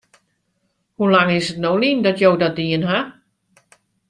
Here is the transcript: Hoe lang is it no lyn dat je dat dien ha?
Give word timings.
Hoe 0.95 1.09
lang 1.11 1.29
is 1.37 1.47
it 1.51 1.59
no 1.65 1.71
lyn 1.81 1.99
dat 2.07 2.19
je 2.21 2.29
dat 2.41 2.55
dien 2.59 2.87
ha? 2.89 2.99